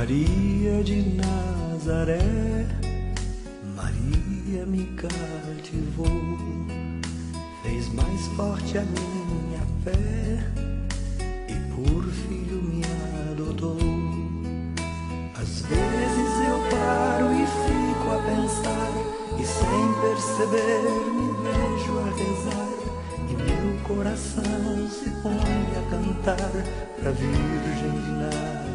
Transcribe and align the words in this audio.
Maria 0.00 0.82
de 0.82 1.02
Nazaré, 1.14 2.66
Maria 3.76 4.64
me 4.64 4.86
cativou, 4.96 6.38
fez 7.62 7.92
mais 7.92 8.26
forte 8.28 8.78
a 8.78 8.80
minha 8.80 9.60
fé 9.84 10.42
e 11.46 11.54
por 11.74 12.02
filho 12.12 12.62
me 12.62 12.82
adotou. 13.30 13.76
Às 15.38 15.60
vezes 15.68 16.32
eu 16.48 16.58
paro 16.70 17.28
e 17.34 17.44
fico 17.66 18.08
a 18.10 18.20
pensar, 18.22 18.92
e 19.38 19.44
sem 19.44 19.86
perceber 20.00 20.80
me 21.12 21.28
vejo 21.44 21.92
a 21.98 22.08
rezar, 22.16 22.72
e 23.28 23.34
meu 23.34 23.78
coração 23.86 24.88
se 24.88 25.10
põe 25.20 25.60
a 25.76 25.82
cantar 25.90 26.52
pra 26.98 27.10
Virgem 27.10 28.00
de 28.00 28.10
Nazaré. 28.12 28.69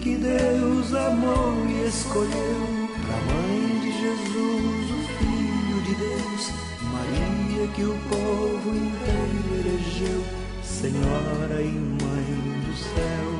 Que 0.00 0.16
Deus 0.16 0.94
amou 0.94 1.66
e 1.68 1.86
escolheu, 1.86 2.88
pra 3.06 3.34
mãe 3.34 3.80
de 3.80 3.92
Jesus, 3.92 4.90
o 4.90 5.00
Filho 5.18 5.82
de 5.82 5.94
Deus, 5.94 6.50
Maria 6.90 7.68
que 7.74 7.84
o 7.84 7.98
povo 8.08 8.70
inteiro 8.70 9.60
elegeu, 9.60 10.24
Senhora 10.62 11.60
e 11.60 11.72
Mãe 11.72 12.62
do 12.64 12.76
céu. 12.76 13.39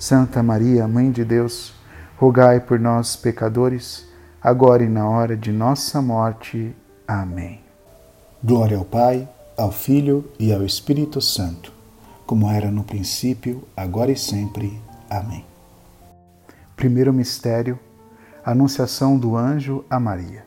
Santa 0.00 0.42
Maria, 0.42 0.88
Mãe 0.88 1.10
de 1.10 1.26
Deus, 1.26 1.74
rogai 2.16 2.58
por 2.58 2.80
nós, 2.80 3.16
pecadores, 3.16 4.06
agora 4.42 4.82
e 4.82 4.88
na 4.88 5.06
hora 5.06 5.36
de 5.36 5.52
nossa 5.52 6.00
morte. 6.00 6.74
Amém. 7.06 7.60
Glória 8.42 8.78
ao 8.78 8.84
Pai, 8.86 9.28
ao 9.58 9.70
Filho 9.70 10.24
e 10.38 10.54
ao 10.54 10.64
Espírito 10.64 11.20
Santo, 11.20 11.70
como 12.24 12.50
era 12.50 12.70
no 12.70 12.82
princípio, 12.82 13.62
agora 13.76 14.10
e 14.10 14.16
sempre. 14.16 14.80
Amém. 15.10 15.44
Primeiro 16.74 17.12
mistério: 17.12 17.78
Anunciação 18.42 19.18
do 19.18 19.36
anjo 19.36 19.84
a 19.90 20.00
Maria. 20.00 20.46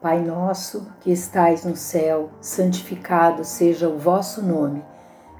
Pai 0.00 0.24
nosso, 0.24 0.86
que 1.00 1.10
estais 1.10 1.64
no 1.64 1.74
céu, 1.74 2.30
santificado 2.40 3.44
seja 3.44 3.88
o 3.88 3.98
vosso 3.98 4.40
nome. 4.40 4.80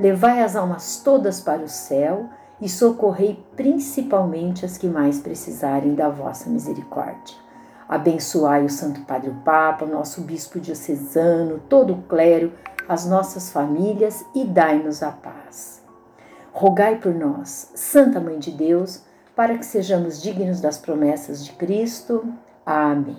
levai 0.00 0.42
as 0.42 0.56
almas 0.56 1.02
todas 1.04 1.42
para 1.42 1.62
o 1.62 1.68
céu 1.68 2.30
e 2.58 2.68
socorrei 2.68 3.44
principalmente 3.54 4.64
as 4.64 4.78
que 4.78 4.88
mais 4.88 5.20
precisarem 5.20 5.94
da 5.94 6.08
vossa 6.08 6.48
misericórdia. 6.48 7.36
Abençoai 7.86 8.64
o 8.64 8.70
Santo 8.70 9.02
Padre 9.02 9.28
o 9.28 9.34
Papa, 9.44 9.84
nosso 9.84 10.22
Bispo 10.22 10.58
diocesano, 10.58 11.60
todo 11.68 11.92
o 11.92 12.02
clero, 12.02 12.50
as 12.88 13.04
nossas 13.04 13.50
famílias 13.52 14.24
e 14.34 14.44
dai-nos 14.44 15.02
a 15.02 15.10
paz. 15.10 15.82
Rogai 16.50 16.96
por 16.96 17.14
nós, 17.14 17.70
Santa 17.74 18.18
Mãe 18.20 18.38
de 18.38 18.52
Deus, 18.52 19.02
para 19.36 19.58
que 19.58 19.66
sejamos 19.66 20.22
dignos 20.22 20.60
das 20.60 20.78
promessas 20.78 21.44
de 21.44 21.52
Cristo. 21.52 22.24
Amém. 22.64 23.18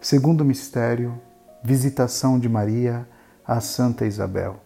Segundo 0.00 0.44
mistério, 0.44 1.20
visitação 1.62 2.38
de 2.38 2.48
Maria 2.48 3.06
a 3.46 3.60
Santa 3.60 4.04
Isabel. 4.04 4.65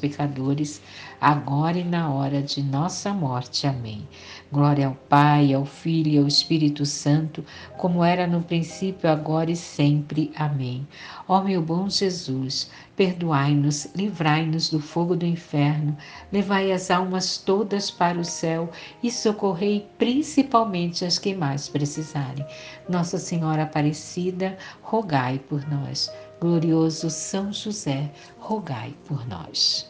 pecadores, 0.00 0.80
agora 1.20 1.78
e 1.78 1.84
na 1.84 2.10
hora 2.10 2.42
de 2.42 2.62
nossa 2.62 3.12
morte. 3.12 3.66
Amém. 3.66 4.08
Glória 4.50 4.88
ao 4.88 4.94
Pai, 4.94 5.54
ao 5.54 5.64
Filho 5.64 6.10
e 6.10 6.18
ao 6.18 6.26
Espírito 6.26 6.84
Santo, 6.84 7.44
como 7.76 8.02
era 8.02 8.26
no 8.26 8.42
princípio, 8.42 9.08
agora 9.08 9.50
e 9.50 9.56
sempre. 9.56 10.32
Amém. 10.34 10.88
Ó 11.28 11.40
meu 11.42 11.62
bom 11.62 11.88
Jesus, 11.88 12.68
perdoai-nos, 12.96 13.88
livrai-nos 13.94 14.70
do 14.70 14.80
fogo 14.80 15.14
do 15.14 15.24
inferno, 15.24 15.96
levai 16.32 16.72
as 16.72 16.90
almas 16.90 17.36
todas 17.36 17.90
para 17.90 18.18
o 18.18 18.24
céu 18.24 18.70
e 19.02 19.10
socorrei 19.10 19.86
principalmente 19.98 21.04
as 21.04 21.18
que 21.18 21.34
mais 21.34 21.68
precisarem. 21.68 22.44
Nossa 22.88 23.18
Senhora 23.18 23.62
Aparecida, 23.62 24.58
rogai 24.82 25.38
por 25.38 25.68
nós. 25.70 26.10
Glorioso 26.40 27.10
São 27.10 27.52
José, 27.52 28.10
rogai 28.38 28.94
por 29.06 29.28
nós. 29.28 29.89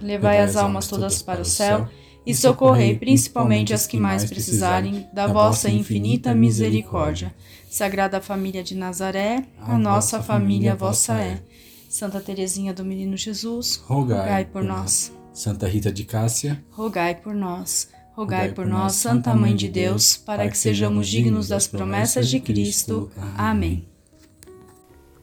Levai 0.00 0.40
as 0.40 0.56
almas 0.56 0.88
todas 0.88 1.22
para 1.22 1.42
o 1.42 1.44
céu 1.44 1.88
e 2.26 2.34
socorrei 2.34 2.98
principalmente 2.98 3.72
as 3.72 3.86
que 3.86 3.98
mais 3.98 4.24
precisarem 4.24 5.08
da 5.12 5.26
vossa 5.26 5.70
infinita 5.70 6.34
misericórdia. 6.34 7.34
Sagrada 7.70 8.20
Família 8.20 8.64
de 8.64 8.74
Nazaré, 8.74 9.44
a 9.60 9.78
nossa 9.78 10.22
família 10.22 10.74
vossa 10.74 11.14
é. 11.14 11.40
Santa 11.88 12.20
Teresinha 12.20 12.74
do 12.74 12.84
Menino 12.84 13.16
Jesus, 13.16 13.76
rogai, 13.86 14.44
por 14.44 14.64
nós. 14.64 15.12
Santa 15.32 15.68
Rita 15.68 15.92
de 15.92 16.04
Cássia, 16.04 16.62
rogai 16.70 17.14
por 17.14 17.34
nós. 17.34 17.88
Rogai 18.16 18.50
por 18.52 18.66
nós, 18.66 18.94
Santa 18.94 19.34
Mãe 19.34 19.54
de 19.54 19.68
Deus, 19.68 20.16
para 20.16 20.48
que 20.48 20.56
sejamos 20.56 21.06
dignos 21.06 21.48
das 21.48 21.66
promessas 21.66 22.28
de 22.28 22.40
Cristo. 22.40 23.10
Amém. 23.36 23.86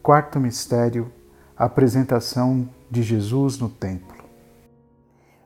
Quarto 0.02 0.40
mistério: 0.40 1.12
a 1.58 1.66
apresentação 1.66 2.70
de 2.92 3.02
Jesus 3.02 3.58
no 3.58 3.68
templo. 3.68 4.13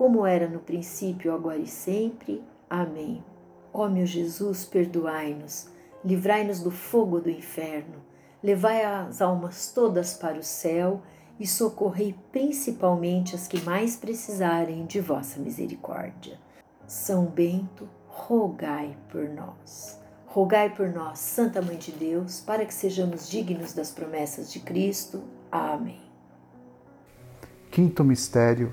como 0.00 0.24
era 0.24 0.48
no 0.48 0.60
princípio, 0.60 1.30
agora 1.30 1.58
e 1.58 1.66
sempre. 1.66 2.42
Amém. 2.70 3.22
Ó 3.70 3.86
meu 3.86 4.06
Jesus, 4.06 4.64
perdoai-nos, 4.64 5.68
livrai-nos 6.02 6.60
do 6.60 6.70
fogo 6.70 7.20
do 7.20 7.28
inferno, 7.28 7.96
levai 8.42 8.82
as 8.82 9.20
almas 9.20 9.70
todas 9.74 10.14
para 10.14 10.38
o 10.38 10.42
céu 10.42 11.02
e 11.38 11.46
socorrei 11.46 12.14
principalmente 12.32 13.34
as 13.34 13.46
que 13.46 13.60
mais 13.60 13.94
precisarem 13.94 14.86
de 14.86 15.02
vossa 15.02 15.38
misericórdia. 15.38 16.40
São 16.86 17.26
Bento, 17.26 17.86
rogai 18.08 18.96
por 19.10 19.28
nós. 19.28 20.00
Rogai 20.24 20.74
por 20.74 20.88
nós, 20.88 21.18
Santa 21.18 21.60
Mãe 21.60 21.76
de 21.76 21.92
Deus, 21.92 22.40
para 22.40 22.64
que 22.64 22.72
sejamos 22.72 23.28
dignos 23.28 23.74
das 23.74 23.90
promessas 23.90 24.50
de 24.50 24.60
Cristo. 24.60 25.22
Amém. 25.52 26.00
Quinto 27.70 28.02
mistério 28.02 28.72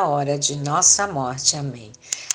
hora 0.00 0.38
de 0.38 0.56
nossa 0.56 1.06
morte. 1.06 1.56
Amém. 1.56 1.92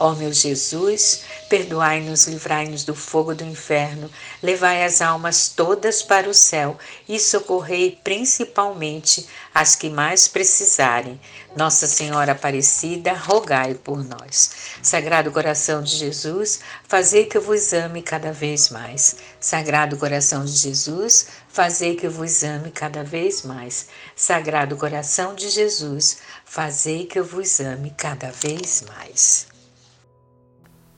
Ó 0.00 0.14
meu 0.14 0.32
Jesus, 0.32 1.22
perdoai-nos, 1.48 2.28
livrai-nos 2.28 2.84
do 2.84 2.94
fogo 2.94 3.34
do 3.34 3.44
inferno, 3.44 4.08
levai 4.40 4.84
as 4.84 5.02
almas 5.02 5.48
todas 5.48 6.04
para 6.04 6.30
o 6.30 6.34
céu 6.34 6.78
e 7.08 7.18
socorrei 7.18 7.98
principalmente 8.04 9.26
as 9.52 9.74
que 9.74 9.90
mais 9.90 10.28
precisarem. 10.28 11.20
Nossa 11.56 11.88
Senhora 11.88 12.30
Aparecida, 12.30 13.12
rogai 13.12 13.74
por 13.74 14.04
nós. 14.04 14.52
Sagrado 14.80 15.32
coração 15.32 15.82
de 15.82 15.96
Jesus, 15.96 16.60
fazei 16.86 17.24
que 17.24 17.36
eu 17.36 17.42
vos 17.42 17.72
ame 17.72 18.00
cada 18.00 18.30
vez 18.30 18.70
mais. 18.70 19.16
Sagrado 19.40 19.96
coração 19.96 20.44
de 20.44 20.52
Jesus, 20.52 21.26
fazei 21.48 21.96
que 21.96 22.06
eu 22.06 22.10
vos 22.12 22.44
ame 22.44 22.70
cada 22.70 23.02
vez 23.02 23.42
mais. 23.42 23.88
Sagrado 24.14 24.76
coração 24.76 25.34
de 25.34 25.50
Jesus, 25.50 26.18
fazei 26.44 27.04
que 27.04 27.18
eu 27.18 27.24
vos 27.24 27.58
ame 27.58 27.92
cada 27.96 28.30
vez 28.30 28.84
mais. 28.86 29.47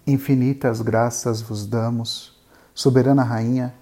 Infinitas 0.07 0.81
graças 0.81 1.41
vos 1.41 1.67
damos, 1.67 2.39
soberana 2.75 3.23
Rainha, 3.23 3.75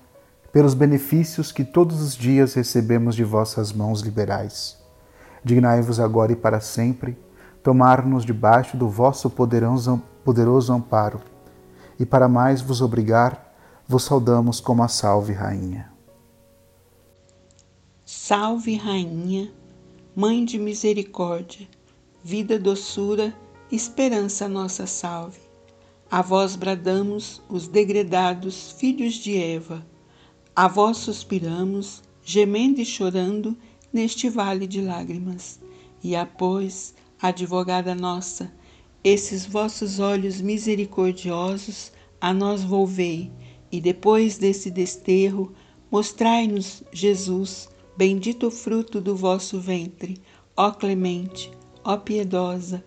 pelos 0.53 0.75
benefícios 0.75 1.53
que 1.53 1.65
todos 1.65 2.01
os 2.03 2.15
dias 2.15 2.55
recebemos 2.55 3.15
de 3.15 3.25
vossas 3.25 3.73
mãos 3.73 4.01
liberais. 4.01 4.79
Dignai-vos 5.45 6.01
agora 6.01 6.33
e 6.33 6.37
para 6.37 6.61
sempre 6.61 7.17
tomar-nos 7.63 8.25
debaixo 8.25 8.77
do 8.77 8.89
vosso 8.89 9.31
poderoso 9.31 10.73
amparo, 10.73 11.21
e 11.99 12.07
para 12.07 12.29
mais 12.29 12.61
vos 12.61 12.81
obrigar, 12.81 13.55
vos 13.87 14.05
saudamos 14.05 14.61
como 14.61 14.83
a 14.83 14.89
Salve 14.89 15.33
Rainha. 15.33 15.93
Salve 18.05 18.77
Rainha, 18.77 19.53
Mãe 20.17 20.45
de 20.45 20.59
misericórdia, 20.59 21.69
vida, 22.25 22.59
doçura, 22.59 23.33
esperança 23.71 24.49
nossa 24.49 24.85
salve. 24.85 25.48
A 26.11 26.23
vós 26.23 26.57
bradamos, 26.57 27.43
os 27.51 27.69
degredados 27.69 28.73
filhos 28.73 29.13
de 29.13 29.37
Eva. 29.37 29.87
A 30.57 30.67
vós 30.67 30.97
suspiramos, 30.97 32.03
gemendo 32.25 32.81
e 32.81 32.85
chorando 32.87 33.55
neste 33.93 34.31
vale 34.31 34.67
de 34.67 34.81
lágrimas. 34.81 35.61
E 36.03 36.17
após, 36.17 36.95
advogada 37.21 37.95
nossa, 37.95 38.51
esses 39.05 39.45
vossos 39.45 40.01
olhos 40.01 40.41
misericordiosos 40.41 41.93
a 42.19 42.33
nós 42.33 42.65
volvei, 42.65 43.31
e 43.71 43.79
depois 43.79 44.39
desse 44.39 44.71
desterro, 44.71 45.53
mostrai-nos, 45.91 46.83
Jesus, 46.91 47.69
bendito 47.99 48.51
fruto 48.51 48.99
do 48.99 49.15
vosso 49.15 49.61
ventre, 49.61 50.17
ó 50.57 50.71
clemente, 50.71 51.51
ó 51.85 51.99
piedosa, 51.99 52.83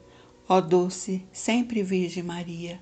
ó 0.49 0.59
doce, 0.59 1.23
sempre 1.31 1.83
Virgem 1.83 2.23
Maria 2.23 2.81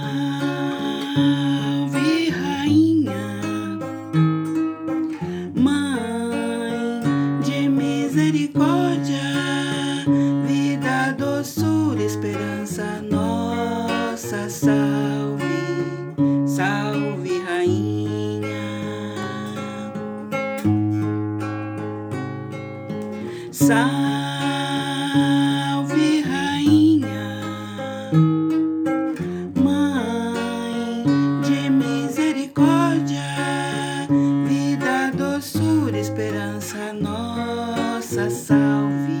Esperança, 36.41 36.93
nossa 36.93 38.29
salve, 38.29 39.20